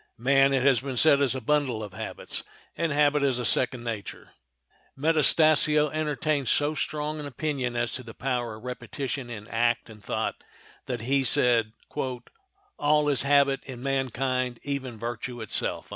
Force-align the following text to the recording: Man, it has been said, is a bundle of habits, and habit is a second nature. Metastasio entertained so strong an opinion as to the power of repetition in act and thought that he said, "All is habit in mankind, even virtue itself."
Man, 0.17 0.51
it 0.51 0.63
has 0.63 0.79
been 0.79 0.97
said, 0.97 1.21
is 1.21 1.35
a 1.35 1.41
bundle 1.41 1.83
of 1.83 1.93
habits, 1.93 2.43
and 2.75 2.91
habit 2.91 3.21
is 3.21 3.37
a 3.37 3.45
second 3.45 3.83
nature. 3.83 4.31
Metastasio 4.97 5.91
entertained 5.91 6.47
so 6.47 6.73
strong 6.73 7.19
an 7.19 7.27
opinion 7.27 7.75
as 7.75 7.91
to 7.93 8.01
the 8.01 8.15
power 8.15 8.55
of 8.55 8.63
repetition 8.63 9.29
in 9.29 9.47
act 9.49 9.91
and 9.91 10.03
thought 10.03 10.43
that 10.87 11.01
he 11.01 11.23
said, 11.23 11.73
"All 12.79 13.09
is 13.09 13.21
habit 13.21 13.63
in 13.65 13.83
mankind, 13.83 14.59
even 14.63 14.97
virtue 14.97 15.39
itself." 15.39 15.87